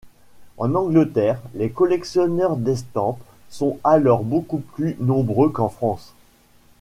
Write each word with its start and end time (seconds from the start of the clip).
En 0.57 0.73
Angleterre, 0.73 1.39
les 1.53 1.69
collectionneurs 1.69 2.57
d'estampes 2.57 3.21
sont 3.51 3.77
alors 3.83 4.23
beaucoup 4.23 4.57
plus 4.57 4.97
nombreux 4.99 5.49
qu'en 5.49 5.69
France. 5.69 6.15